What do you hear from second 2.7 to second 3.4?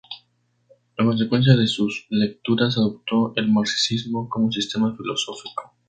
adoptó